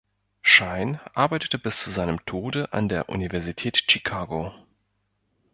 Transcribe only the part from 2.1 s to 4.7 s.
Tode an der Universität Chicago.